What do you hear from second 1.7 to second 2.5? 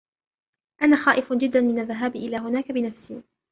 الذهاب إلى